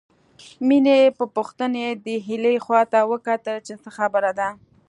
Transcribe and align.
مينې 0.67 0.99
په 1.17 1.25
پوښتنې 1.35 1.85
د 2.05 2.07
هيلې 2.27 2.55
خواته 2.65 2.99
وکتل 3.11 3.57
چې 3.67 3.73
څه 3.81 3.89
خبره 3.97 4.31
ده 4.39 4.49